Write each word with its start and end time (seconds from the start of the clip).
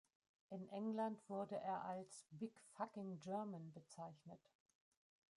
In 0.49 0.67
England 0.69 1.19
wurde 1.29 1.55
er 1.57 1.83
als 1.85 2.25
„big 2.31 2.59
fucking 2.75 3.19
German“ 3.19 3.71
bezeichnet. 3.71 4.41